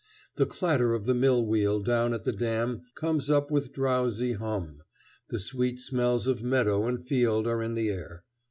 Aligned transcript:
The 0.35 0.47
clatter 0.47 0.95
of 0.95 1.05
the 1.05 1.13
mill 1.13 1.45
wheel 1.45 1.79
down 1.79 2.11
at 2.11 2.23
the 2.23 2.31
dam 2.31 2.81
comes 2.95 3.29
up 3.29 3.51
with 3.51 3.71
drowsy 3.71 4.33
hum; 4.33 4.81
the 5.29 5.37
sweet 5.37 5.79
smells 5.79 6.25
of 6.25 6.41
meadow 6.41 6.87
and 6.87 7.05
field 7.05 7.45
are 7.45 7.61
in 7.61 7.75
the 7.75 7.89
air. 7.89 8.23